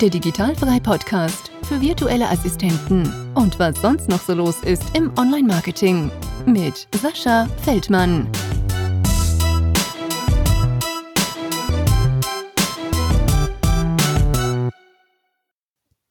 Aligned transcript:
der 0.00 0.10
Digitalfrei 0.10 0.80
Podcast 0.80 1.52
für 1.68 1.80
virtuelle 1.80 2.28
Assistenten 2.28 3.12
und 3.34 3.60
was 3.60 3.80
sonst 3.80 4.08
noch 4.08 4.20
so 4.20 4.34
los 4.34 4.60
ist 4.62 4.82
im 4.96 5.16
Online-Marketing 5.16 6.10
mit 6.46 6.88
Sascha 7.00 7.46
Feldmann. 7.62 8.28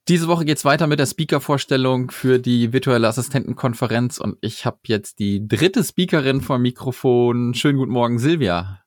Diese 0.08 0.28
Woche 0.28 0.46
geht's 0.46 0.64
weiter 0.64 0.88
mit 0.88 1.00
der 1.00 1.06
Speaker-Vorstellung 1.06 2.10
für 2.10 2.40
die 2.40 2.72
virtuelle 2.72 3.10
Assistentenkonferenz 3.10 4.18
und 4.18 4.38
ich 4.40 4.66
habe 4.66 4.80
jetzt 4.88 5.20
die 5.20 5.46
dritte 5.46 5.84
Speakerin 5.84 6.40
vom 6.40 6.62
Mikrofon. 6.62 7.54
Schönen 7.54 7.80
guten 7.80 7.92
Morgen, 7.92 8.18
Silvia. 8.18 8.80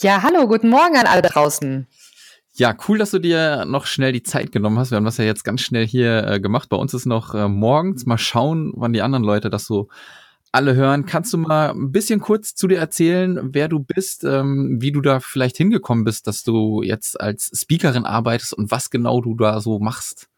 Ja, 0.00 0.22
hallo, 0.22 0.46
guten 0.46 0.68
Morgen 0.70 0.96
an 0.96 1.06
alle 1.06 1.22
draußen. 1.22 1.86
Ja, 2.58 2.74
cool, 2.88 2.96
dass 2.96 3.10
du 3.10 3.18
dir 3.18 3.66
noch 3.66 3.84
schnell 3.84 4.12
die 4.12 4.22
Zeit 4.22 4.50
genommen 4.50 4.78
hast. 4.78 4.90
Wir 4.90 4.96
haben 4.96 5.04
das 5.04 5.18
ja 5.18 5.26
jetzt 5.26 5.44
ganz 5.44 5.60
schnell 5.60 5.86
hier 5.86 6.26
äh, 6.26 6.40
gemacht. 6.40 6.70
Bei 6.70 6.78
uns 6.78 6.94
ist 6.94 7.04
noch 7.04 7.34
äh, 7.34 7.48
morgens. 7.48 8.06
Mal 8.06 8.16
schauen, 8.16 8.72
wann 8.74 8.94
die 8.94 9.02
anderen 9.02 9.24
Leute 9.24 9.50
das 9.50 9.66
so 9.66 9.88
alle 10.52 10.74
hören. 10.74 11.04
Kannst 11.04 11.34
du 11.34 11.38
mal 11.38 11.72
ein 11.72 11.92
bisschen 11.92 12.18
kurz 12.18 12.54
zu 12.54 12.66
dir 12.66 12.78
erzählen, 12.78 13.50
wer 13.52 13.68
du 13.68 13.80
bist, 13.80 14.24
ähm, 14.24 14.78
wie 14.80 14.90
du 14.90 15.02
da 15.02 15.20
vielleicht 15.20 15.58
hingekommen 15.58 16.04
bist, 16.04 16.26
dass 16.26 16.44
du 16.44 16.82
jetzt 16.82 17.20
als 17.20 17.50
Speakerin 17.54 18.06
arbeitest 18.06 18.54
und 18.54 18.70
was 18.70 18.88
genau 18.88 19.20
du 19.20 19.34
da 19.34 19.60
so 19.60 19.78
machst? 19.78 20.30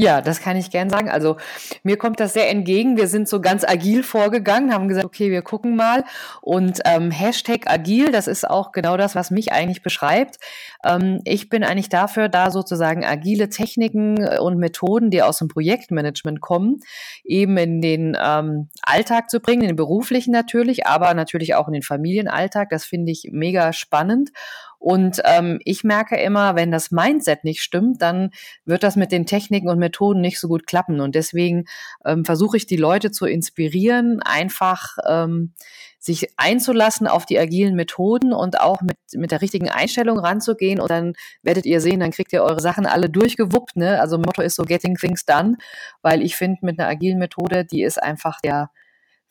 Ja, 0.00 0.20
das 0.20 0.40
kann 0.40 0.56
ich 0.56 0.70
gern 0.70 0.90
sagen. 0.90 1.10
Also 1.10 1.38
mir 1.82 1.96
kommt 1.96 2.20
das 2.20 2.32
sehr 2.32 2.48
entgegen. 2.48 2.96
Wir 2.96 3.08
sind 3.08 3.28
so 3.28 3.40
ganz 3.40 3.64
agil 3.64 4.04
vorgegangen, 4.04 4.72
haben 4.72 4.86
gesagt, 4.86 5.04
okay, 5.04 5.32
wir 5.32 5.42
gucken 5.42 5.74
mal. 5.74 6.04
Und 6.40 6.78
ähm, 6.84 7.10
Hashtag 7.10 7.68
agil, 7.68 8.12
das 8.12 8.28
ist 8.28 8.48
auch 8.48 8.70
genau 8.70 8.96
das, 8.96 9.16
was 9.16 9.32
mich 9.32 9.50
eigentlich 9.50 9.82
beschreibt. 9.82 10.36
Ähm, 10.84 11.20
ich 11.24 11.48
bin 11.48 11.64
eigentlich 11.64 11.88
dafür 11.88 12.28
da, 12.28 12.52
sozusagen 12.52 13.04
agile 13.04 13.48
Techniken 13.48 14.24
und 14.38 14.58
Methoden, 14.58 15.10
die 15.10 15.20
aus 15.20 15.38
dem 15.38 15.48
Projektmanagement 15.48 16.40
kommen, 16.40 16.78
eben 17.24 17.56
in 17.56 17.80
den 17.80 18.16
ähm, 18.22 18.68
Alltag 18.82 19.28
zu 19.28 19.40
bringen, 19.40 19.62
in 19.62 19.68
den 19.70 19.76
beruflichen 19.76 20.30
natürlich, 20.30 20.86
aber 20.86 21.12
natürlich 21.14 21.56
auch 21.56 21.66
in 21.66 21.74
den 21.74 21.82
Familienalltag. 21.82 22.70
Das 22.70 22.84
finde 22.84 23.10
ich 23.10 23.30
mega 23.32 23.72
spannend. 23.72 24.30
Und 24.78 25.20
ähm, 25.24 25.60
ich 25.64 25.82
merke 25.82 26.16
immer, 26.16 26.54
wenn 26.54 26.70
das 26.70 26.90
Mindset 26.90 27.44
nicht 27.44 27.62
stimmt, 27.62 28.00
dann 28.00 28.30
wird 28.64 28.82
das 28.82 28.96
mit 28.96 29.10
den 29.10 29.26
Techniken 29.26 29.68
und 29.68 29.78
Methoden 29.78 30.20
nicht 30.20 30.38
so 30.38 30.48
gut 30.48 30.66
klappen. 30.66 31.00
Und 31.00 31.14
deswegen 31.14 31.64
ähm, 32.04 32.24
versuche 32.24 32.56
ich 32.56 32.66
die 32.66 32.76
Leute 32.76 33.10
zu 33.10 33.26
inspirieren, 33.26 34.22
einfach 34.22 34.96
ähm, 35.06 35.52
sich 35.98 36.28
einzulassen 36.36 37.08
auf 37.08 37.26
die 37.26 37.38
agilen 37.38 37.74
Methoden 37.74 38.32
und 38.32 38.60
auch 38.60 38.80
mit, 38.80 38.96
mit 39.14 39.32
der 39.32 39.42
richtigen 39.42 39.68
Einstellung 39.68 40.18
ranzugehen. 40.18 40.80
Und 40.80 40.90
dann 40.90 41.14
werdet 41.42 41.66
ihr 41.66 41.80
sehen, 41.80 42.00
dann 42.00 42.12
kriegt 42.12 42.32
ihr 42.32 42.44
eure 42.44 42.60
Sachen 42.60 42.86
alle 42.86 43.10
durchgewuppt. 43.10 43.76
Ne? 43.76 44.00
Also 44.00 44.16
Motto 44.16 44.42
ist 44.42 44.54
so 44.54 44.62
Getting 44.62 44.96
Things 44.96 45.24
Done, 45.24 45.56
weil 46.02 46.22
ich 46.22 46.36
finde, 46.36 46.58
mit 46.62 46.78
einer 46.78 46.88
agilen 46.88 47.18
Methode, 47.18 47.64
die 47.64 47.82
ist 47.82 48.00
einfach 48.00 48.40
der 48.40 48.70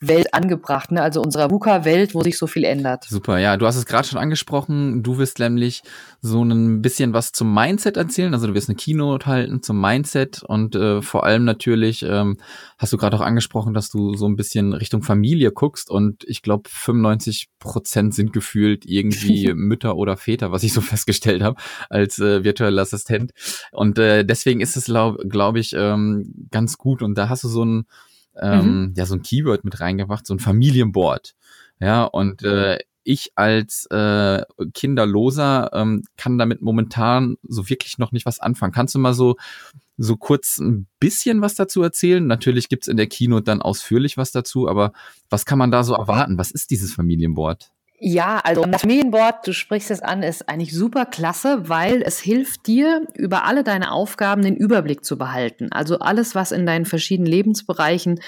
Welt 0.00 0.32
angebracht, 0.32 0.92
ne? 0.92 1.02
also 1.02 1.20
unserer 1.20 1.50
VUCA-Welt, 1.50 2.14
wo 2.14 2.22
sich 2.22 2.38
so 2.38 2.46
viel 2.46 2.62
ändert. 2.62 3.04
Super, 3.04 3.38
ja, 3.38 3.56
du 3.56 3.66
hast 3.66 3.74
es 3.74 3.84
gerade 3.84 4.06
schon 4.06 4.18
angesprochen. 4.18 5.02
Du 5.02 5.18
wirst 5.18 5.40
nämlich 5.40 5.82
so 6.20 6.44
ein 6.44 6.82
bisschen 6.82 7.12
was 7.12 7.32
zum 7.32 7.52
Mindset 7.52 7.96
erzählen. 7.96 8.32
Also 8.32 8.46
du 8.46 8.54
wirst 8.54 8.68
eine 8.68 8.76
Keynote 8.76 9.26
halten 9.26 9.60
zum 9.60 9.80
Mindset 9.80 10.44
und 10.44 10.76
äh, 10.76 11.02
vor 11.02 11.24
allem 11.24 11.44
natürlich 11.44 12.04
ähm, 12.04 12.36
hast 12.78 12.92
du 12.92 12.96
gerade 12.96 13.16
auch 13.16 13.22
angesprochen, 13.22 13.74
dass 13.74 13.90
du 13.90 14.14
so 14.14 14.28
ein 14.28 14.36
bisschen 14.36 14.72
Richtung 14.72 15.02
Familie 15.02 15.50
guckst 15.50 15.90
und 15.90 16.22
ich 16.28 16.42
glaube 16.42 16.68
95 16.68 17.48
Prozent 17.58 18.14
sind 18.14 18.32
gefühlt 18.32 18.86
irgendwie 18.86 19.52
Mütter 19.54 19.96
oder 19.96 20.16
Väter, 20.16 20.52
was 20.52 20.62
ich 20.62 20.72
so 20.72 20.80
festgestellt 20.80 21.42
habe 21.42 21.60
als 21.90 22.20
äh, 22.20 22.44
virtueller 22.44 22.82
Assistent. 22.82 23.32
Und 23.72 23.98
äh, 23.98 24.24
deswegen 24.24 24.60
ist 24.60 24.76
es, 24.76 24.84
glaube 24.84 25.26
glaub 25.28 25.56
ich, 25.56 25.72
ähm, 25.76 26.48
ganz 26.52 26.78
gut. 26.78 27.02
Und 27.02 27.18
da 27.18 27.28
hast 27.28 27.42
du 27.42 27.48
so 27.48 27.64
ein 27.64 27.86
ähm, 28.40 28.80
mhm. 28.80 28.94
ja 28.96 29.06
so 29.06 29.14
ein 29.14 29.22
Keyword 29.22 29.64
mit 29.64 29.80
reingebracht, 29.80 30.26
so 30.26 30.34
ein 30.34 30.38
Familienboard. 30.38 31.34
Ja, 31.80 32.04
und 32.04 32.42
äh, 32.42 32.78
ich 33.04 33.32
als 33.36 33.86
äh, 33.86 34.42
Kinderloser 34.74 35.70
ähm, 35.72 36.04
kann 36.16 36.36
damit 36.36 36.60
momentan 36.60 37.36
so 37.42 37.68
wirklich 37.68 37.98
noch 37.98 38.12
nicht 38.12 38.26
was 38.26 38.40
anfangen. 38.40 38.72
Kannst 38.72 38.94
du 38.94 38.98
mal 38.98 39.14
so 39.14 39.36
so 39.96 40.16
kurz 40.16 40.58
ein 40.58 40.86
bisschen 41.00 41.40
was 41.40 41.54
dazu 41.54 41.82
erzählen? 41.82 42.24
Natürlich 42.26 42.68
gibt's 42.68 42.86
in 42.86 42.96
der 42.96 43.08
Keynote 43.08 43.44
dann 43.44 43.62
ausführlich 43.62 44.16
was 44.16 44.30
dazu, 44.30 44.68
aber 44.68 44.92
was 45.28 45.44
kann 45.44 45.58
man 45.58 45.70
da 45.70 45.82
so 45.82 45.94
erwarten? 45.94 46.38
Was 46.38 46.50
ist 46.50 46.70
dieses 46.70 46.92
Familienboard? 46.92 47.70
Ja, 48.00 48.40
also 48.44 48.62
das 48.62 48.82
Familienboard, 48.82 49.44
du 49.46 49.52
sprichst 49.52 49.90
es 49.90 50.00
an, 50.00 50.22
ist 50.22 50.48
eigentlich 50.48 50.72
super 50.72 51.04
klasse, 51.04 51.68
weil 51.68 52.02
es 52.02 52.20
hilft 52.20 52.68
dir, 52.68 53.06
über 53.14 53.44
alle 53.44 53.64
deine 53.64 53.90
Aufgaben 53.90 54.42
den 54.42 54.56
Überblick 54.56 55.04
zu 55.04 55.18
behalten. 55.18 55.72
Also 55.72 55.98
alles, 55.98 56.36
was 56.36 56.52
in 56.52 56.64
deinen 56.64 56.84
verschiedenen 56.84 57.30
Lebensbereichen 57.30 58.20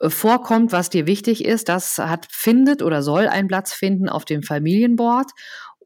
äh, 0.00 0.10
vorkommt, 0.10 0.70
was 0.70 0.90
dir 0.90 1.08
wichtig 1.08 1.44
ist, 1.44 1.68
das 1.68 1.98
hat, 1.98 2.28
findet 2.30 2.82
oder 2.82 3.02
soll 3.02 3.26
einen 3.26 3.48
Platz 3.48 3.72
finden 3.72 4.08
auf 4.08 4.24
dem 4.24 4.44
Familienboard. 4.44 5.32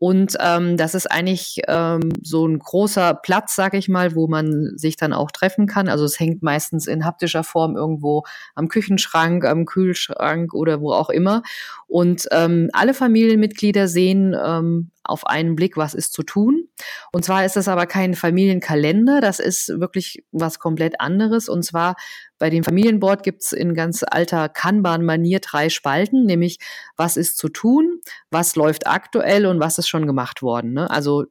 Und 0.04 0.36
ähm, 0.38 0.76
das 0.76 0.94
ist 0.94 1.10
eigentlich 1.10 1.62
ähm, 1.66 2.12
so 2.20 2.46
ein 2.46 2.58
großer 2.58 3.14
Platz, 3.14 3.56
sag 3.56 3.72
ich 3.72 3.88
mal, 3.88 4.14
wo 4.14 4.28
man 4.28 4.76
sich 4.76 4.98
dann 4.98 5.14
auch 5.14 5.30
treffen 5.30 5.66
kann. 5.66 5.88
Also 5.88 6.04
es 6.04 6.20
hängt 6.20 6.42
meistens 6.42 6.86
in 6.86 7.06
haptischer 7.06 7.42
Form 7.42 7.74
irgendwo 7.74 8.24
am 8.54 8.68
Küchenschrank, 8.68 9.46
am 9.46 9.64
Kühlschrank 9.64 10.52
oder 10.52 10.82
wo 10.82 10.92
auch 10.92 11.08
immer. 11.08 11.42
Und 11.86 12.28
ähm, 12.32 12.68
alle 12.74 12.92
Familienmitglieder 12.92 13.88
sehen 13.88 14.36
ähm, 14.38 14.90
auf 15.04 15.26
einen 15.26 15.56
Blick, 15.56 15.78
was 15.78 15.94
ist 15.94 16.12
zu 16.12 16.22
tun. 16.22 16.68
Und 17.10 17.24
zwar 17.24 17.46
ist 17.46 17.56
das 17.56 17.66
aber 17.66 17.86
kein 17.86 18.12
Familienkalender, 18.12 19.22
das 19.22 19.38
ist 19.38 19.80
wirklich 19.80 20.22
was 20.32 20.58
komplett 20.58 21.00
anderes. 21.00 21.48
Und 21.48 21.62
zwar 21.62 21.96
bei 22.44 22.50
dem 22.50 22.62
Familienboard 22.62 23.22
gibt's 23.22 23.52
in 23.52 23.72
ganz 23.72 24.04
alter 24.06 24.50
Kanban-Manier 24.50 25.40
drei 25.40 25.70
Spalten, 25.70 26.26
nämlich 26.26 26.58
was 26.94 27.16
ist 27.16 27.38
zu 27.38 27.48
tun, 27.48 28.02
was 28.30 28.54
läuft 28.54 28.86
aktuell 28.86 29.46
und 29.46 29.60
was 29.60 29.78
ist 29.78 29.88
schon 29.88 30.06
gemacht 30.06 30.42
worden. 30.42 30.74
Ne? 30.74 30.90
Also 30.90 31.24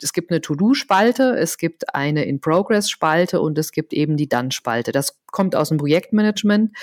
es 0.00 0.12
gibt 0.12 0.30
eine 0.30 0.40
To-Do-Spalte, 0.40 1.36
es 1.36 1.58
gibt 1.58 1.94
eine 1.94 2.24
In-Progress-Spalte 2.24 3.40
und 3.40 3.58
es 3.58 3.72
gibt 3.72 3.92
eben 3.92 4.16
die 4.16 4.28
Done-Spalte. 4.28 4.92
Das 4.92 5.18
kommt 5.26 5.54
aus 5.54 5.68
dem 5.68 5.78
Projektmanagement. 5.78 6.76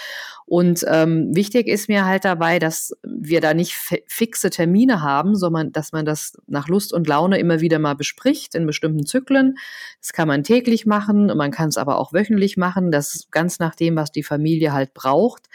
Und 0.45 0.85
ähm, 0.87 1.35
wichtig 1.35 1.67
ist 1.67 1.89
mir 1.89 2.05
halt 2.05 2.23
dabei, 2.23 2.59
dass 2.59 2.93
wir 3.03 3.41
da 3.41 3.53
nicht 3.53 3.73
fixe 4.07 4.49
Termine 4.49 5.01
haben, 5.01 5.35
sondern 5.35 5.73
dass 5.73 5.91
man 5.91 6.05
das 6.05 6.37
nach 6.47 6.69
Lust 6.69 6.93
und 6.93 7.07
Laune 7.07 7.37
immer 7.39 7.59
wieder 7.59 7.79
mal 7.79 7.95
bespricht 7.95 8.55
in 8.55 8.65
bestimmten 8.65 9.05
Zyklen. 9.05 9.57
Das 9.99 10.13
kann 10.13 10.27
man 10.27 10.43
täglich 10.43 10.85
machen, 10.85 11.27
man 11.35 11.51
kann 11.51 11.67
es 11.69 11.77
aber 11.77 11.97
auch 11.97 12.13
wöchentlich 12.13 12.55
machen. 12.55 12.91
Das 12.91 13.13
ist 13.13 13.31
ganz 13.31 13.59
nach 13.59 13.75
dem, 13.79 13.95
was 13.95 14.11
die 14.11 14.23
Familie 14.23 14.73
halt 14.73 14.93
braucht. 14.93 15.47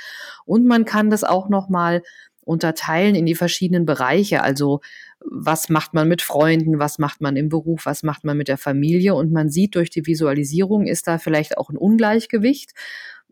Und 0.44 0.66
man 0.66 0.84
kann 0.84 1.10
das 1.10 1.25
auch 1.25 1.49
noch 1.49 1.69
mal 1.69 2.03
unterteilen 2.44 3.15
in 3.15 3.27
die 3.27 3.34
verschiedenen 3.34 3.87
Bereiche. 3.87 4.43
Also 4.43 4.81
was 5.25 5.69
macht 5.69 5.94
man 5.94 6.09
mit 6.09 6.22
Freunden, 6.22 6.78
was 6.78 6.99
macht 6.99 7.21
man 7.21 7.37
im 7.37 7.49
Beruf, 7.49 7.87
was 7.87 8.03
macht 8.03 8.25
man 8.25 8.37
mit 8.37 8.49
der 8.49 8.59
Familie. 8.59 9.15
Und 9.15 9.32
man 9.32 9.50
sieht 9.50 9.75
durch 9.77 9.91
die 9.91 10.06
Visualisierung, 10.06 10.87
ist 10.87 11.06
da 11.06 11.19
vielleicht 11.19 11.59
auch 11.59 11.71
ein 11.71 11.77
Ungleichgewicht. 11.77 12.72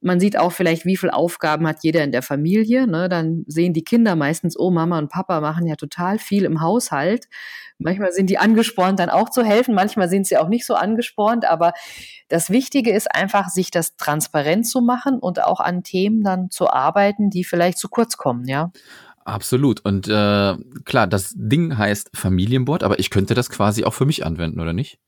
Man 0.02 0.20
sieht 0.20 0.38
auch 0.38 0.52
vielleicht, 0.52 0.84
wie 0.84 0.96
viele 0.96 1.12
Aufgaben 1.12 1.66
hat 1.66 1.78
jeder 1.82 2.02
in 2.04 2.12
der 2.12 2.22
Familie. 2.22 2.86
Ne? 2.86 3.08
Dann 3.08 3.44
sehen 3.46 3.72
die 3.72 3.84
Kinder 3.84 4.16
meistens, 4.16 4.58
oh, 4.58 4.70
Mama 4.70 4.98
und 4.98 5.10
Papa 5.10 5.40
machen 5.40 5.66
ja 5.66 5.76
total 5.76 6.18
viel 6.18 6.44
im 6.44 6.60
Haushalt. 6.60 7.28
Manchmal 7.78 8.12
sind 8.12 8.30
die 8.30 8.38
angespornt, 8.38 8.98
dann 8.98 9.10
auch 9.10 9.30
zu 9.30 9.42
helfen. 9.42 9.74
Manchmal 9.74 10.08
sind 10.08 10.26
sie 10.26 10.36
auch 10.36 10.48
nicht 10.48 10.66
so 10.66 10.74
angespornt. 10.74 11.44
Aber 11.44 11.72
das 12.28 12.50
Wichtige 12.50 12.92
ist 12.92 13.14
einfach, 13.14 13.48
sich 13.48 13.70
das 13.70 13.96
transparent 13.96 14.66
zu 14.66 14.80
machen 14.80 15.18
und 15.18 15.42
auch 15.42 15.60
an 15.60 15.82
Themen 15.82 16.22
dann 16.22 16.50
zu 16.50 16.70
arbeiten, 16.70 17.30
die 17.30 17.44
vielleicht 17.44 17.78
zu 17.78 17.88
kurz 17.88 18.16
kommen, 18.16 18.46
ja. 18.46 18.70
Absolut. 19.24 19.84
Und 19.84 20.08
äh, 20.08 20.56
klar, 20.84 21.06
das 21.06 21.34
Ding 21.36 21.76
heißt 21.76 22.10
Familienboard, 22.14 22.82
aber 22.82 22.98
ich 22.98 23.10
könnte 23.10 23.34
das 23.34 23.50
quasi 23.50 23.84
auch 23.84 23.94
für 23.94 24.06
mich 24.06 24.24
anwenden, 24.24 24.60
oder 24.60 24.72
nicht? 24.72 24.98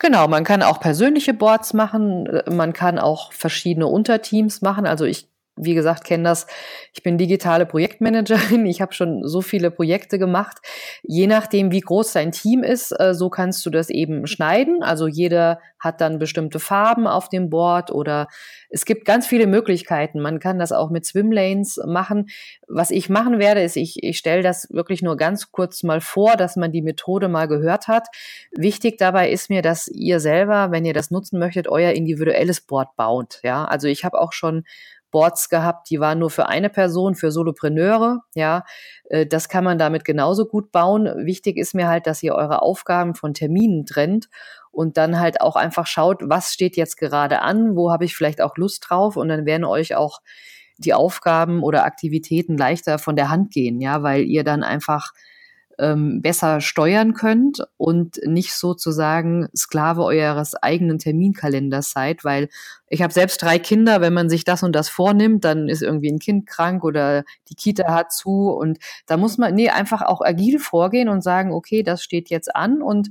Genau, 0.00 0.28
man 0.28 0.44
kann 0.44 0.62
auch 0.62 0.78
persönliche 0.78 1.34
Boards 1.34 1.74
machen, 1.74 2.28
man 2.48 2.72
kann 2.72 3.00
auch 3.00 3.32
verschiedene 3.32 3.88
Unterteams 3.88 4.62
machen. 4.62 4.86
Also 4.86 5.04
ich 5.04 5.28
wie 5.60 5.74
gesagt, 5.74 6.04
kenne 6.04 6.24
das. 6.24 6.46
Ich 6.92 7.02
bin 7.02 7.18
digitale 7.18 7.66
Projektmanagerin. 7.66 8.66
Ich 8.78 8.80
habe 8.82 8.92
schon 8.92 9.26
so 9.26 9.40
viele 9.40 9.70
Projekte 9.70 10.18
gemacht. 10.18 10.58
Je 11.02 11.26
nachdem, 11.26 11.72
wie 11.72 11.80
groß 11.80 12.12
dein 12.12 12.32
Team 12.32 12.62
ist, 12.62 12.92
äh, 12.92 13.14
so 13.14 13.30
kannst 13.30 13.64
du 13.64 13.70
das 13.70 13.88
eben 13.88 14.26
schneiden. 14.26 14.82
Also 14.82 15.06
jeder 15.06 15.60
hat 15.78 16.00
dann 16.00 16.18
bestimmte 16.18 16.58
Farben 16.58 17.06
auf 17.06 17.28
dem 17.28 17.50
Board 17.50 17.90
oder 17.90 18.28
es 18.68 18.84
gibt 18.84 19.04
ganz 19.04 19.26
viele 19.26 19.46
Möglichkeiten. 19.46 20.20
Man 20.20 20.40
kann 20.40 20.58
das 20.58 20.72
auch 20.72 20.90
mit 20.90 21.06
Swimlanes 21.06 21.80
machen. 21.86 22.28
Was 22.66 22.90
ich 22.90 23.08
machen 23.08 23.38
werde, 23.38 23.62
ist, 23.62 23.76
ich, 23.76 24.02
ich 24.02 24.18
stelle 24.18 24.42
das 24.42 24.68
wirklich 24.70 25.02
nur 25.02 25.16
ganz 25.16 25.52
kurz 25.52 25.82
mal 25.82 26.00
vor, 26.00 26.36
dass 26.36 26.56
man 26.56 26.72
die 26.72 26.82
Methode 26.82 27.28
mal 27.28 27.48
gehört 27.48 27.88
hat. 27.88 28.08
Wichtig 28.52 28.98
dabei 28.98 29.30
ist 29.30 29.50
mir, 29.50 29.62
dass 29.62 29.88
ihr 29.88 30.20
selber, 30.20 30.70
wenn 30.70 30.84
ihr 30.84 30.94
das 30.94 31.10
nutzen 31.10 31.38
möchtet, 31.38 31.68
euer 31.68 31.92
individuelles 31.92 32.60
Board 32.60 32.96
baut. 32.96 33.40
Ja, 33.42 33.64
also 33.64 33.88
ich 33.88 34.04
habe 34.04 34.20
auch 34.20 34.32
schon 34.32 34.64
Boards 35.10 35.48
gehabt, 35.48 35.90
die 35.90 36.00
waren 36.00 36.18
nur 36.18 36.30
für 36.30 36.48
eine 36.48 36.70
Person, 36.70 37.14
für 37.14 37.30
Solopreneure. 37.30 38.20
Ja, 38.34 38.64
äh, 39.10 39.26
das 39.26 39.48
kann 39.48 39.64
man 39.64 39.78
damit 39.78 40.04
genauso 40.04 40.46
gut 40.46 40.72
bauen. 40.72 41.06
Wichtig 41.24 41.56
ist 41.56 41.74
mir 41.74 41.88
halt, 41.88 42.06
dass 42.06 42.22
ihr 42.22 42.34
eure 42.34 42.62
Aufgaben 42.62 43.14
von 43.14 43.34
Terminen 43.34 43.86
trennt 43.86 44.28
und 44.70 44.96
dann 44.96 45.18
halt 45.18 45.40
auch 45.40 45.56
einfach 45.56 45.86
schaut, 45.86 46.22
was 46.24 46.52
steht 46.52 46.76
jetzt 46.76 46.96
gerade 46.96 47.40
an, 47.42 47.76
wo 47.76 47.90
habe 47.90 48.04
ich 48.04 48.16
vielleicht 48.16 48.40
auch 48.40 48.56
Lust 48.56 48.84
drauf 48.88 49.16
und 49.16 49.28
dann 49.28 49.46
werden 49.46 49.64
euch 49.64 49.94
auch 49.94 50.20
die 50.78 50.94
Aufgaben 50.94 51.62
oder 51.62 51.84
Aktivitäten 51.84 52.56
leichter 52.56 52.98
von 52.98 53.16
der 53.16 53.30
Hand 53.30 53.50
gehen, 53.50 53.80
ja, 53.80 54.02
weil 54.02 54.22
ihr 54.22 54.44
dann 54.44 54.62
einfach 54.62 55.12
ähm, 55.78 56.20
besser 56.22 56.60
steuern 56.60 57.14
könnt 57.14 57.64
und 57.76 58.20
nicht 58.24 58.54
sozusagen 58.54 59.48
Sklave 59.56 60.02
eures 60.04 60.54
eigenen 60.54 60.98
Terminkalenders 60.98 61.90
seid, 61.92 62.24
weil 62.24 62.48
ich 62.88 63.02
habe 63.02 63.12
selbst 63.12 63.42
drei 63.42 63.58
Kinder, 63.58 64.00
wenn 64.00 64.12
man 64.12 64.28
sich 64.28 64.44
das 64.44 64.62
und 64.62 64.72
das 64.74 64.88
vornimmt, 64.88 65.44
dann 65.44 65.68
ist 65.68 65.82
irgendwie 65.82 66.10
ein 66.10 66.18
Kind 66.18 66.46
krank 66.46 66.84
oder 66.84 67.24
die 67.48 67.54
Kita 67.54 67.92
hat 67.92 68.12
zu 68.12 68.50
und 68.50 68.78
da 69.06 69.16
muss 69.16 69.38
man 69.38 69.54
nee 69.54 69.70
einfach 69.70 70.02
auch 70.02 70.20
agil 70.20 70.58
vorgehen 70.58 71.08
und 71.08 71.22
sagen, 71.22 71.52
okay, 71.52 71.82
das 71.82 72.02
steht 72.02 72.30
jetzt 72.30 72.54
an 72.54 72.82
und 72.82 73.10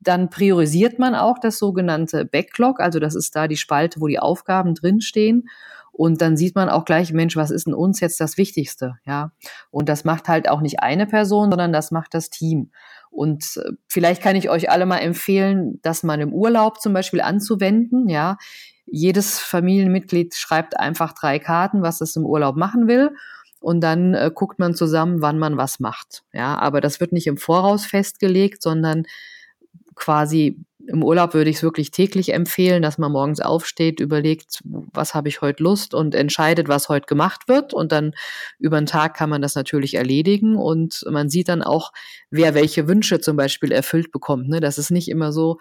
dann 0.00 0.30
priorisiert 0.30 0.98
man 0.98 1.14
auch 1.14 1.38
das 1.38 1.58
sogenannte 1.58 2.24
Backlog, 2.24 2.80
also 2.80 2.98
das 2.98 3.14
ist 3.14 3.34
da 3.34 3.48
die 3.48 3.56
Spalte, 3.56 4.00
wo 4.00 4.06
die 4.06 4.18
Aufgaben 4.18 4.74
drinstehen. 4.74 5.48
Und 5.96 6.20
dann 6.20 6.36
sieht 6.36 6.56
man 6.56 6.68
auch 6.68 6.84
gleich, 6.84 7.12
Mensch, 7.12 7.36
was 7.36 7.52
ist 7.52 7.68
denn 7.68 7.74
uns 7.74 8.00
jetzt 8.00 8.20
das 8.20 8.36
Wichtigste? 8.36 8.96
Ja. 9.06 9.30
Und 9.70 9.88
das 9.88 10.04
macht 10.04 10.28
halt 10.28 10.48
auch 10.48 10.60
nicht 10.60 10.80
eine 10.80 11.06
Person, 11.06 11.50
sondern 11.50 11.72
das 11.72 11.92
macht 11.92 12.14
das 12.14 12.30
Team. 12.30 12.72
Und 13.10 13.60
äh, 13.64 13.70
vielleicht 13.86 14.20
kann 14.20 14.34
ich 14.34 14.50
euch 14.50 14.70
alle 14.70 14.86
mal 14.86 14.98
empfehlen, 14.98 15.78
das 15.82 16.02
mal 16.02 16.20
im 16.20 16.32
Urlaub 16.32 16.80
zum 16.80 16.92
Beispiel 16.92 17.20
anzuwenden. 17.20 18.08
Ja. 18.08 18.38
Jedes 18.86 19.38
Familienmitglied 19.38 20.34
schreibt 20.34 20.78
einfach 20.78 21.12
drei 21.12 21.38
Karten, 21.38 21.82
was 21.82 22.00
es 22.00 22.16
im 22.16 22.26
Urlaub 22.26 22.56
machen 22.56 22.88
will. 22.88 23.12
Und 23.60 23.80
dann 23.80 24.14
äh, 24.14 24.32
guckt 24.34 24.58
man 24.58 24.74
zusammen, 24.74 25.22
wann 25.22 25.38
man 25.38 25.56
was 25.56 25.78
macht. 25.78 26.24
Ja, 26.32 26.58
aber 26.58 26.80
das 26.80 26.98
wird 26.98 27.12
nicht 27.12 27.28
im 27.28 27.38
Voraus 27.38 27.86
festgelegt, 27.86 28.62
sondern 28.62 29.04
quasi 29.94 30.58
im 30.86 31.02
Urlaub 31.02 31.34
würde 31.34 31.50
ich 31.50 31.56
es 31.56 31.62
wirklich 31.62 31.90
täglich 31.90 32.32
empfehlen, 32.32 32.82
dass 32.82 32.98
man 32.98 33.12
morgens 33.12 33.40
aufsteht, 33.40 34.00
überlegt, 34.00 34.60
was 34.64 35.14
habe 35.14 35.28
ich 35.28 35.40
heute 35.40 35.62
Lust 35.62 35.94
und 35.94 36.14
entscheidet, 36.14 36.68
was 36.68 36.88
heute 36.88 37.06
gemacht 37.06 37.48
wird. 37.48 37.72
Und 37.72 37.92
dann 37.92 38.14
über 38.58 38.80
den 38.80 38.86
Tag 38.86 39.14
kann 39.14 39.30
man 39.30 39.42
das 39.42 39.54
natürlich 39.54 39.94
erledigen 39.94 40.56
und 40.56 41.04
man 41.10 41.28
sieht 41.28 41.48
dann 41.48 41.62
auch, 41.62 41.92
wer 42.30 42.54
welche 42.54 42.88
Wünsche 42.88 43.20
zum 43.20 43.36
Beispiel 43.36 43.72
erfüllt 43.72 44.12
bekommt. 44.12 44.48
Ne? 44.48 44.60
Das 44.60 44.78
ist 44.78 44.90
nicht 44.90 45.08
immer 45.08 45.32
so, 45.32 45.58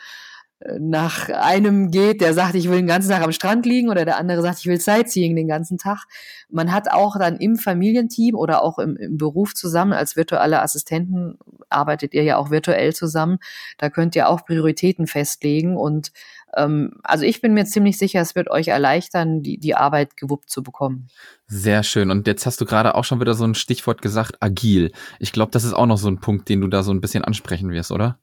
nach 0.79 1.29
einem 1.29 1.91
geht, 1.91 2.21
der 2.21 2.33
sagt, 2.33 2.55
ich 2.55 2.69
will 2.69 2.77
den 2.77 2.87
ganzen 2.87 3.09
Tag 3.09 3.21
am 3.21 3.33
Strand 3.33 3.65
liegen 3.65 3.89
oder 3.89 4.05
der 4.05 4.17
andere 4.17 4.41
sagt, 4.41 4.59
ich 4.59 4.67
will 4.67 4.79
Sightseeing 4.79 5.35
den 5.35 5.47
ganzen 5.47 5.77
Tag. 5.77 6.05
Man 6.49 6.71
hat 6.71 6.89
auch 6.89 7.17
dann 7.19 7.37
im 7.37 7.57
Familienteam 7.57 8.35
oder 8.35 8.63
auch 8.63 8.79
im, 8.79 8.95
im 8.95 9.17
Beruf 9.17 9.53
zusammen, 9.53 9.91
als 9.91 10.15
virtuelle 10.15 10.61
Assistenten 10.61 11.37
arbeitet 11.69 12.13
ihr 12.13 12.23
ja 12.23 12.37
auch 12.37 12.49
virtuell 12.49 12.93
zusammen. 12.93 13.39
Da 13.77 13.89
könnt 13.89 14.15
ihr 14.15 14.29
auch 14.29 14.45
Prioritäten 14.45 15.05
festlegen 15.05 15.75
und 15.75 16.11
ähm, 16.55 16.93
also 17.03 17.25
ich 17.25 17.41
bin 17.41 17.53
mir 17.53 17.65
ziemlich 17.65 17.97
sicher, 17.97 18.21
es 18.21 18.35
wird 18.35 18.49
euch 18.49 18.69
erleichtern, 18.69 19.41
die, 19.41 19.57
die 19.57 19.75
Arbeit 19.75 20.15
gewuppt 20.15 20.49
zu 20.49 20.63
bekommen. 20.63 21.07
Sehr 21.47 21.83
schön. 21.83 22.09
Und 22.09 22.25
jetzt 22.27 22.45
hast 22.45 22.61
du 22.61 22.65
gerade 22.65 22.95
auch 22.95 23.03
schon 23.03 23.19
wieder 23.19 23.33
so 23.33 23.43
ein 23.43 23.55
Stichwort 23.55 24.01
gesagt, 24.01 24.37
agil. 24.39 24.91
Ich 25.19 25.33
glaube, 25.33 25.51
das 25.51 25.65
ist 25.65 25.73
auch 25.73 25.87
noch 25.87 25.97
so 25.97 26.07
ein 26.07 26.19
Punkt, 26.19 26.47
den 26.47 26.61
du 26.61 26.67
da 26.67 26.83
so 26.83 26.93
ein 26.93 27.01
bisschen 27.01 27.23
ansprechen 27.23 27.71
wirst, 27.71 27.91
oder? 27.91 28.17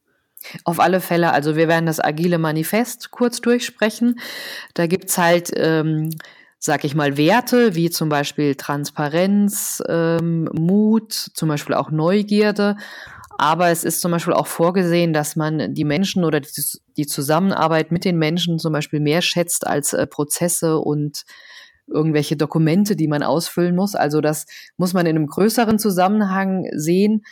Auf 0.63 0.79
alle 0.79 1.01
Fälle, 1.01 1.31
also 1.31 1.55
wir 1.55 1.67
werden 1.67 1.85
das 1.85 2.03
agile 2.03 2.37
Manifest 2.37 3.11
kurz 3.11 3.41
durchsprechen. 3.41 4.19
Da 4.73 4.87
gibt's 4.87 5.17
halt, 5.17 5.51
ähm, 5.55 6.09
sag 6.59 6.83
ich 6.83 6.95
mal, 6.95 7.17
Werte 7.17 7.75
wie 7.75 7.89
zum 7.89 8.09
Beispiel 8.09 8.55
Transparenz, 8.55 9.81
ähm, 9.87 10.49
Mut, 10.53 11.13
zum 11.13 11.49
Beispiel 11.49 11.75
auch 11.75 11.91
Neugierde. 11.91 12.77
Aber 13.37 13.69
es 13.69 13.83
ist 13.83 14.01
zum 14.01 14.11
Beispiel 14.11 14.33
auch 14.33 14.45
vorgesehen, 14.45 15.13
dass 15.13 15.35
man 15.35 15.73
die 15.73 15.85
Menschen 15.85 16.23
oder 16.23 16.39
die, 16.39 16.49
die 16.97 17.07
Zusammenarbeit 17.07 17.91
mit 17.91 18.05
den 18.05 18.17
Menschen 18.17 18.59
zum 18.59 18.71
Beispiel 18.71 18.99
mehr 18.99 19.23
schätzt 19.23 19.65
als 19.65 19.93
äh, 19.93 20.05
Prozesse 20.05 20.77
und 20.77 21.23
irgendwelche 21.87 22.37
Dokumente, 22.37 22.95
die 22.95 23.07
man 23.07 23.23
ausfüllen 23.23 23.75
muss. 23.75 23.95
Also 23.95 24.21
das 24.21 24.45
muss 24.77 24.93
man 24.93 25.05
in 25.05 25.15
einem 25.15 25.27
größeren 25.27 25.79
Zusammenhang 25.79 26.67
sehen 26.73 27.23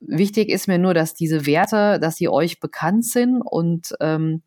Wichtig 0.00 0.48
ist 0.48 0.66
mir 0.66 0.78
nur, 0.78 0.94
dass 0.94 1.14
diese 1.14 1.46
Werte, 1.46 1.98
dass 2.00 2.16
sie 2.16 2.28
euch 2.28 2.60
bekannt 2.60 3.04
sind 3.04 3.42
und 3.42 3.94
ähm, 4.00 4.42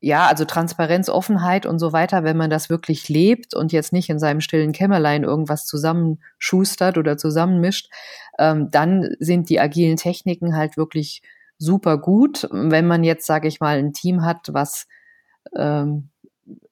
ja, 0.00 0.26
also 0.26 0.46
Transparenz, 0.46 1.10
Offenheit 1.10 1.66
und 1.66 1.78
so 1.78 1.92
weiter, 1.92 2.24
wenn 2.24 2.36
man 2.36 2.48
das 2.48 2.70
wirklich 2.70 3.08
lebt 3.10 3.54
und 3.54 3.70
jetzt 3.70 3.92
nicht 3.92 4.08
in 4.08 4.18
seinem 4.18 4.40
stillen 4.40 4.72
Kämmerlein 4.72 5.24
irgendwas 5.24 5.66
zusammenschustert 5.66 6.96
oder 6.96 7.18
zusammenmischt, 7.18 7.90
ähm, 8.38 8.70
dann 8.70 9.14
sind 9.18 9.50
die 9.50 9.60
agilen 9.60 9.96
Techniken 9.96 10.56
halt 10.56 10.78
wirklich 10.78 11.22
super 11.58 11.98
gut. 11.98 12.48
Wenn 12.50 12.86
man 12.86 13.04
jetzt, 13.04 13.26
sage 13.26 13.46
ich 13.46 13.60
mal, 13.60 13.78
ein 13.78 13.92
Team 13.92 14.24
hat, 14.24 14.48
was 14.52 14.86
ähm, 15.54 16.09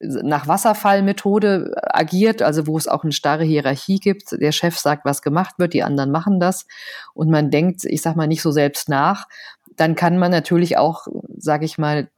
nach 0.00 0.48
Wasserfallmethode 0.48 1.72
agiert, 1.82 2.42
also 2.42 2.66
wo 2.66 2.76
es 2.76 2.88
auch 2.88 3.04
eine 3.04 3.12
starre 3.12 3.44
Hierarchie 3.44 3.98
gibt. 3.98 4.32
Der 4.32 4.52
Chef 4.52 4.78
sagt, 4.78 5.04
was 5.04 5.22
gemacht 5.22 5.54
wird, 5.58 5.74
die 5.74 5.82
anderen 5.82 6.10
machen 6.10 6.40
das 6.40 6.66
und 7.14 7.30
man 7.30 7.50
denkt, 7.50 7.84
ich 7.84 8.02
sag 8.02 8.16
mal, 8.16 8.26
nicht 8.26 8.42
so 8.42 8.50
selbst 8.50 8.88
nach, 8.88 9.26
dann 9.76 9.94
kann 9.94 10.18
man 10.18 10.30
natürlich 10.30 10.76
auch, 10.76 11.06
sage 11.36 11.64
ich 11.64 11.78
mal, 11.78 12.08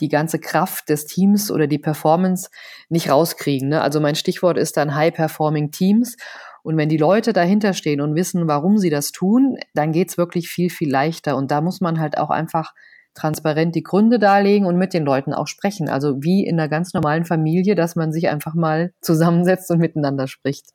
die 0.00 0.08
ganze 0.08 0.38
Kraft 0.38 0.88
des 0.88 1.06
Teams 1.06 1.50
oder 1.50 1.66
die 1.66 1.78
Performance 1.78 2.50
nicht 2.88 3.10
rauskriegen. 3.10 3.68
Ne? 3.68 3.82
Also 3.82 4.00
mein 4.00 4.14
Stichwort 4.14 4.56
ist 4.56 4.76
dann 4.76 4.94
High-Performing 4.94 5.70
Teams. 5.70 6.16
Und 6.62 6.76
wenn 6.76 6.88
die 6.88 6.96
Leute 6.96 7.32
dahinter 7.32 7.72
stehen 7.72 8.00
und 8.00 8.14
wissen, 8.14 8.46
warum 8.46 8.78
sie 8.78 8.90
das 8.90 9.10
tun, 9.10 9.56
dann 9.74 9.92
geht's 9.92 10.16
wirklich 10.16 10.48
viel, 10.48 10.70
viel 10.70 10.90
leichter. 10.90 11.36
Und 11.36 11.50
da 11.50 11.60
muss 11.60 11.80
man 11.80 11.98
halt 11.98 12.16
auch 12.16 12.30
einfach 12.30 12.72
transparent 13.14 13.74
die 13.74 13.82
Gründe 13.82 14.18
darlegen 14.18 14.66
und 14.66 14.76
mit 14.76 14.94
den 14.94 15.04
Leuten 15.04 15.32
auch 15.32 15.46
sprechen. 15.46 15.88
Also 15.88 16.22
wie 16.22 16.44
in 16.46 16.58
einer 16.58 16.68
ganz 16.68 16.94
normalen 16.94 17.24
Familie, 17.24 17.74
dass 17.74 17.96
man 17.96 18.12
sich 18.12 18.28
einfach 18.28 18.54
mal 18.54 18.92
zusammensetzt 19.00 19.70
und 19.70 19.78
miteinander 19.78 20.28
spricht. 20.28 20.70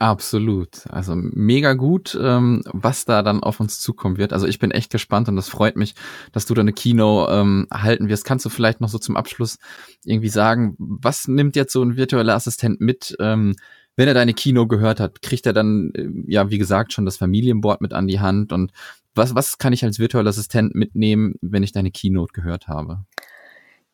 Absolut. 0.00 0.86
Also 0.88 1.12
mega 1.14 1.74
gut, 1.74 2.18
ähm, 2.18 2.62
was 2.64 3.04
da 3.04 3.22
dann 3.22 3.42
auf 3.42 3.60
uns 3.60 3.80
zukommen 3.80 4.16
wird. 4.16 4.32
Also 4.32 4.46
ich 4.46 4.58
bin 4.58 4.70
echt 4.70 4.90
gespannt 4.90 5.28
und 5.28 5.36
das 5.36 5.50
freut 5.50 5.76
mich, 5.76 5.94
dass 6.32 6.46
du 6.46 6.54
da 6.54 6.62
eine 6.62 6.72
Kino 6.72 7.28
ähm, 7.28 7.66
halten 7.70 8.08
wirst. 8.08 8.24
Kannst 8.24 8.46
du 8.46 8.48
vielleicht 8.48 8.80
noch 8.80 8.88
so 8.88 8.96
zum 8.96 9.18
Abschluss 9.18 9.58
irgendwie 10.02 10.30
sagen, 10.30 10.74
was 10.78 11.28
nimmt 11.28 11.54
jetzt 11.54 11.74
so 11.74 11.82
ein 11.82 11.98
virtueller 11.98 12.34
Assistent 12.34 12.80
mit, 12.80 13.14
ähm, 13.20 13.56
wenn 13.96 14.08
er 14.08 14.14
deine 14.14 14.34
Kino 14.34 14.66
gehört 14.66 15.00
hat? 15.00 15.22
Kriegt 15.22 15.46
er 15.46 15.52
dann, 15.52 15.92
äh, 15.94 16.08
ja, 16.26 16.50
wie 16.50 16.58
gesagt, 16.58 16.92
schon 16.92 17.04
das 17.04 17.16
Familienboard 17.16 17.80
mit 17.80 17.92
an 17.92 18.06
die 18.06 18.20
Hand 18.20 18.52
und 18.52 18.72
was, 19.14 19.34
was 19.34 19.58
kann 19.58 19.72
ich 19.72 19.84
als 19.84 19.98
virtueller 19.98 20.30
Assistent 20.30 20.74
mitnehmen, 20.74 21.34
wenn 21.40 21.62
ich 21.62 21.72
deine 21.72 21.90
Keynote 21.90 22.32
gehört 22.32 22.68
habe? 22.68 23.04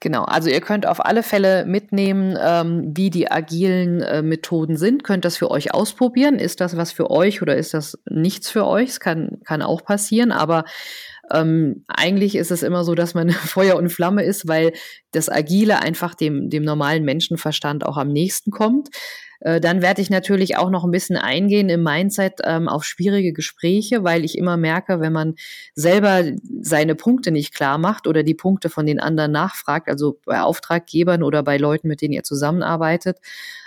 Genau, 0.01 0.25
also 0.25 0.51
ihr 0.51 0.61
könnt 0.61 0.87
auf 0.87 1.03
alle 1.03 1.23
Fälle 1.23 1.65
mitnehmen, 1.65 2.37
ähm, 2.39 2.93
wie 2.95 3.09
die 3.09 3.31
agilen 3.31 4.03
äh, 4.03 4.21
Methoden 4.21 4.77
sind, 4.77 5.05
könnt 5.05 5.25
das 5.25 5.39
für 5.39 5.51
euch 5.51 5.73
ausprobieren. 5.73 6.39
Ist 6.39 6.61
das 6.61 6.77
was 6.77 6.93
für 6.93 7.11
euch 7.11 7.41
oder 7.41 7.57
ist 7.57 7.73
das 7.73 7.99
nichts 8.05 8.51
für 8.51 8.67
euch? 8.67 8.91
Es 8.91 9.01
kann, 9.01 9.39
kann 9.45 9.63
auch 9.63 9.83
passieren, 9.85 10.33
aber 10.33 10.65
ähm, 11.31 11.85
eigentlich 11.89 12.37
ist 12.37 12.51
es 12.51 12.63
immer 12.63 12.85
so, 12.85 12.95
dass 12.95 13.15
man 13.15 13.31
Feuer 13.31 13.77
und 13.77 13.91
Flamme 13.91 14.23
ist, 14.23 14.49
weil 14.49 14.73
das 15.13 15.29
Agile 15.29 15.81
einfach 15.81 16.15
dem, 16.15 16.51
dem 16.51 16.63
normalen 16.63 17.05
Menschenverstand 17.05 17.85
auch 17.85 17.97
am 17.97 18.09
nächsten 18.09 18.51
kommt. 18.51 18.91
Äh, 19.41 19.61
dann 19.61 19.83
werde 19.83 20.01
ich 20.01 20.11
natürlich 20.11 20.57
auch 20.57 20.71
noch 20.71 20.85
ein 20.85 20.91
bisschen 20.91 21.17
eingehen 21.17 21.69
im 21.69 21.83
Mindset 21.83 22.41
ähm, 22.45 22.69
auf 22.69 22.85
schwierige 22.85 23.33
Gespräche, 23.33 24.05
weil 24.05 24.25
ich 24.25 24.39
immer 24.39 24.57
merke, 24.57 25.01
wenn 25.01 25.13
man 25.13 25.35
selber 25.75 26.25
seine 26.61 26.95
Punkte 26.95 27.31
nicht 27.31 27.55
klar 27.55 27.79
macht 27.79 28.07
oder 28.07 28.23
die 28.23 28.35
Punkte 28.35 28.71
von 28.71 28.87
den 28.87 29.01
anderen 29.01 29.33
nachfragt, 29.33 29.89
also 29.89 30.19
bei 30.25 30.41
Auftraggebern 30.41 31.23
oder 31.23 31.43
bei 31.43 31.59
Leuten, 31.59 31.89
mit 31.89 32.01
denen 32.01 32.15
ihr 32.15 32.25
zusammenarbeitet, 32.25 33.19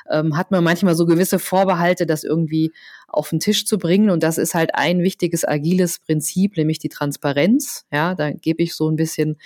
ähm, 0.10 0.38
hat 0.38 0.52
man 0.52 0.64
manchmal 0.64 0.96
so 0.96 1.06
gewisse 1.06 1.40
Vorbehalte, 1.40 2.06
das 2.06 2.24
irgendwie 2.24 2.72
auf 3.12 3.30
den 3.30 3.40
Tisch 3.40 3.66
zu 3.66 3.78
bringen. 3.78 4.10
Und 4.10 4.24
das 4.24 4.38
ist 4.38 4.54
halt 4.54 4.76
ein 4.76 5.02
wichtiges 5.02 5.48
agiles 5.48 6.00
Prinzip, 6.00 6.58
nämlich 6.58 6.80
die 6.80 6.90
Transparenz. 6.90 7.86
Ja, 7.92 8.16
da 8.16 8.32
gebe 8.32 8.64
ich 8.64 8.76
so 8.76 8.90
ein 8.90 8.96
bisschen 8.96 9.38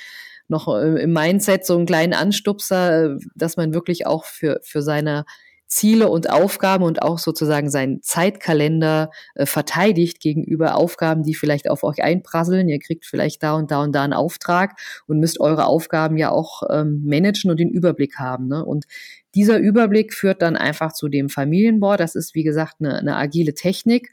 noch 0.47 0.67
äh, 0.67 1.01
im 1.01 1.13
Mindset 1.13 1.65
so 1.65 1.75
einen 1.75 1.85
kleinen 1.85 2.13
Anstupser, 2.13 3.05
äh, 3.05 3.17
dass 3.35 3.57
man 3.57 3.73
wirklich 3.73 4.05
auch 4.05 4.25
für, 4.25 4.59
für 4.63 4.81
seine 4.81 5.25
Ziele 5.73 6.07
und 6.07 6.29
Aufgaben 6.29 6.83
und 6.83 7.01
auch 7.01 7.17
sozusagen 7.17 7.71
seinen 7.71 8.03
Zeitkalender 8.03 9.09
äh, 9.33 9.47
verteidigt 9.47 10.19
gegenüber 10.19 10.75
Aufgaben, 10.75 11.23
die 11.23 11.33
vielleicht 11.33 11.67
auf 11.67 11.83
euch 11.83 12.03
einprasseln. 12.03 12.69
Ihr 12.69 12.77
kriegt 12.77 13.07
vielleicht 13.07 13.41
da 13.41 13.55
und 13.55 13.71
da 13.71 13.81
und 13.81 13.95
da 13.95 14.03
einen 14.03 14.13
Auftrag 14.13 14.79
und 15.07 15.19
müsst 15.19 15.39
eure 15.39 15.65
Aufgaben 15.65 16.15
ja 16.17 16.29
auch 16.29 16.61
ähm, 16.69 17.01
managen 17.05 17.49
und 17.49 17.59
den 17.59 17.71
Überblick 17.71 18.19
haben. 18.19 18.47
Ne? 18.47 18.63
Und 18.63 18.85
dieser 19.33 19.57
Überblick 19.57 20.13
führt 20.13 20.43
dann 20.43 20.55
einfach 20.55 20.93
zu 20.93 21.09
dem 21.09 21.27
Familienboard. 21.27 21.99
Das 21.99 22.13
ist, 22.13 22.35
wie 22.35 22.43
gesagt, 22.43 22.75
eine, 22.79 22.99
eine 22.99 23.15
agile 23.15 23.55
Technik. 23.55 24.11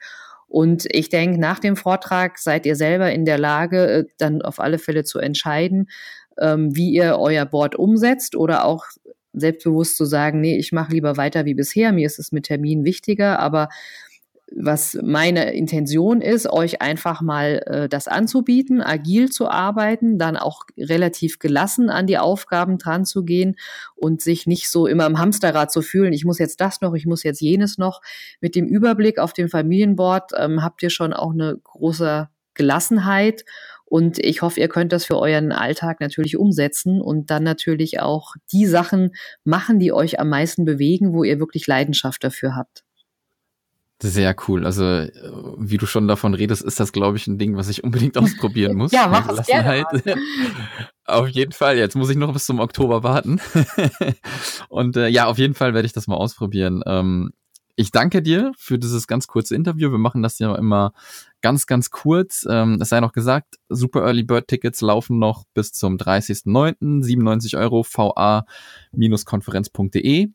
Und 0.49 0.87
ich 0.91 1.11
denke, 1.11 1.39
nach 1.39 1.59
dem 1.59 1.77
Vortrag 1.77 2.39
seid 2.39 2.65
ihr 2.65 2.75
selber 2.75 3.13
in 3.13 3.27
der 3.27 3.39
Lage, 3.39 3.87
äh, 3.87 4.05
dann 4.17 4.41
auf 4.41 4.61
alle 4.61 4.79
Fälle 4.79 5.05
zu 5.05 5.19
entscheiden, 5.19 5.89
ähm, 6.41 6.75
wie 6.75 6.91
ihr 6.91 7.19
euer 7.19 7.45
Board 7.45 7.77
umsetzt 7.77 8.35
oder 8.35 8.65
auch 8.65 8.87
selbstbewusst 9.33 9.97
zu 9.97 10.05
sagen, 10.05 10.41
nee, 10.41 10.57
ich 10.57 10.73
mache 10.73 10.93
lieber 10.93 11.17
weiter 11.17 11.45
wie 11.45 11.55
bisher, 11.55 11.93
mir 11.93 12.07
ist 12.07 12.19
es 12.19 12.33
mit 12.33 12.47
Termin 12.47 12.85
wichtiger, 12.85 13.39
aber 13.39 13.69
was 14.53 14.99
meine 15.03 15.53
Intention 15.53 16.21
ist, 16.21 16.49
euch 16.51 16.83
einfach 16.83 17.21
mal 17.21 17.63
äh, 17.67 17.89
das 17.89 18.09
anzubieten, 18.09 18.81
agil 18.81 19.31
zu 19.31 19.49
arbeiten, 19.49 20.19
dann 20.19 20.37
auch 20.37 20.65
relativ 20.77 21.39
gelassen 21.39 21.89
an 21.89 22.07
die 22.07 22.19
Aufgaben 22.19 22.79
dran 22.79 23.05
zu 23.05 23.25
gehen 23.25 23.57
und 23.95 24.21
sich 24.21 24.47
nicht 24.47 24.69
so 24.69 24.87
immer 24.87 25.07
im 25.07 25.19
Hamsterrad 25.19 25.71
zu 25.71 25.83
fühlen, 25.83 26.13
ich 26.13 26.25
muss 26.25 26.39
jetzt 26.39 26.61
das 26.61 26.81
noch, 26.81 26.95
ich 26.95 27.07
muss 27.07 27.23
jetzt 27.23 27.41
jenes 27.41 27.79
noch. 27.79 28.01
Mit 28.41 28.57
dem 28.57 28.67
Überblick 28.67 29.19
auf 29.19 29.33
dem 29.33 29.49
Familienboard 29.49 30.33
ähm, 30.37 30.63
habt 30.63 30.83
ihr 30.83 30.91
schon 30.91 31.13
auch 31.13 31.33
eine 31.33 31.57
große 31.63 32.29
Gelassenheit 32.55 33.45
und 33.91 34.21
ich 34.21 34.41
hoffe, 34.41 34.61
ihr 34.61 34.69
könnt 34.69 34.93
das 34.93 35.05
für 35.05 35.19
euren 35.19 35.51
Alltag 35.51 36.01
natürlich 36.01 36.37
umsetzen 36.37 37.01
und 37.01 37.29
dann 37.31 37.43
natürlich 37.43 37.99
auch 37.99 38.37
die 38.53 38.67
Sachen 38.67 39.11
machen, 39.43 39.81
die 39.81 39.93
euch 39.93 40.21
am 40.21 40.29
meisten 40.29 40.65
bewegen, 40.65 41.13
wo 41.13 41.25
ihr 41.25 41.41
wirklich 41.41 41.67
Leidenschaft 41.67 42.23
dafür 42.23 42.55
habt. 42.55 42.85
Sehr 44.01 44.35
cool. 44.47 44.65
Also, 44.65 44.85
wie 45.59 45.77
du 45.77 45.87
schon 45.87 46.07
davon 46.07 46.35
redest, 46.35 46.63
ist 46.63 46.79
das, 46.79 46.93
glaube 46.93 47.17
ich, 47.17 47.27
ein 47.27 47.37
Ding, 47.37 47.57
was 47.57 47.69
ich 47.69 47.83
unbedingt 47.83 48.17
ausprobieren 48.19 48.77
muss. 48.77 48.93
ja, 48.93 49.09
mach 49.09 49.29
es 49.29 49.45
gerne. 49.47 49.85
auf 51.05 51.29
jeden 51.29 51.53
Fall. 51.53 51.77
Jetzt 51.77 51.97
muss 51.97 52.11
ich 52.11 52.17
noch 52.17 52.33
bis 52.33 52.47
zum 52.47 52.61
Oktober 52.61 53.03
warten. 53.03 53.41
Und 54.69 54.97
äh, 54.97 55.09
ja, 55.09 55.27
auf 55.27 55.39
jeden 55.39 55.55
Fall 55.55 55.75
werde 55.75 55.87
ich 55.87 55.93
das 55.93 56.07
mal 56.07 56.17
ausprobieren. 56.17 56.83
Ähm, 56.87 57.33
ich 57.81 57.91
danke 57.91 58.21
dir 58.21 58.53
für 58.59 58.79
dieses 58.79 59.07
ganz 59.07 59.27
kurze 59.27 59.55
Interview. 59.55 59.91
Wir 59.91 59.97
machen 59.97 60.23
das 60.23 60.39
ja 60.39 60.55
immer 60.55 60.93
ganz, 61.41 61.67
ganz 61.67 61.89
kurz. 61.91 62.47
Ähm, 62.49 62.79
es 62.81 62.89
sei 62.91 63.01
noch 63.01 63.13
gesagt, 63.13 63.59
Super 63.71 64.03
Early 64.03 64.23
Bird 64.23 64.49
Tickets 64.49 64.83
laufen 64.83 65.19
noch 65.19 65.45
bis 65.55 65.73
zum 65.73 65.97
30.09. 65.97 67.03
97 67.03 67.57
Euro 67.57 67.83
va-konferenz.de. 67.83 70.29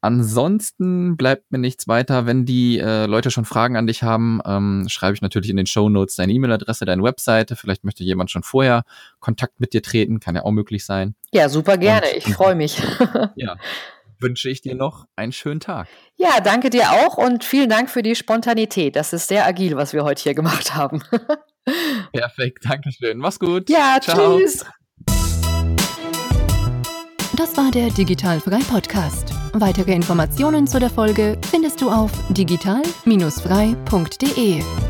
Ansonsten 0.00 1.16
bleibt 1.16 1.50
mir 1.50 1.58
nichts 1.58 1.88
weiter. 1.88 2.24
Wenn 2.24 2.46
die 2.46 2.78
äh, 2.78 3.06
Leute 3.06 3.32
schon 3.32 3.44
Fragen 3.44 3.76
an 3.76 3.86
dich 3.86 4.02
haben, 4.02 4.40
ähm, 4.46 4.86
schreibe 4.88 5.14
ich 5.14 5.22
natürlich 5.22 5.50
in 5.50 5.56
den 5.56 5.66
Show 5.66 5.90
Notes 5.90 6.14
deine 6.14 6.32
E-Mail-Adresse, 6.32 6.86
deine 6.86 7.02
Webseite. 7.02 7.56
Vielleicht 7.56 7.84
möchte 7.84 8.02
jemand 8.02 8.30
schon 8.30 8.44
vorher 8.44 8.84
Kontakt 9.18 9.60
mit 9.60 9.74
dir 9.74 9.82
treten, 9.82 10.20
kann 10.20 10.36
ja 10.36 10.44
auch 10.44 10.52
möglich 10.52 10.86
sein. 10.86 11.16
Ja, 11.32 11.48
super 11.48 11.76
gerne. 11.76 12.06
Und, 12.06 12.16
ich 12.16 12.32
freue 12.32 12.54
mich. 12.54 12.80
ja, 13.36 13.56
wünsche 14.20 14.50
ich 14.50 14.60
dir 14.60 14.74
noch 14.74 15.06
einen 15.16 15.32
schönen 15.32 15.60
Tag. 15.60 15.88
Ja, 16.16 16.40
danke 16.40 16.70
dir 16.70 16.90
auch 16.90 17.18
und 17.18 17.44
vielen 17.44 17.68
Dank 17.68 17.90
für 17.90 18.02
die 18.02 18.14
Spontanität. 18.14 18.96
Das 18.96 19.12
ist 19.12 19.28
sehr 19.28 19.46
agil, 19.46 19.76
was 19.76 19.92
wir 19.92 20.04
heute 20.04 20.22
hier 20.22 20.34
gemacht 20.34 20.74
haben. 20.74 21.02
Perfekt, 22.12 22.64
danke 22.68 22.90
schön. 22.92 23.18
Mach's 23.18 23.38
gut. 23.38 23.68
Ja, 23.68 23.98
Ciao. 24.00 24.38
tschüss. 24.38 24.64
Das 27.36 27.56
war 27.56 27.70
der 27.70 27.90
Digitalfrei 27.90 28.58
Podcast. 28.68 29.32
Weitere 29.52 29.92
Informationen 29.92 30.66
zu 30.66 30.80
der 30.80 30.90
Folge 30.90 31.38
findest 31.50 31.80
du 31.80 31.88
auf 31.88 32.10
digital-frei.de. 32.30 34.87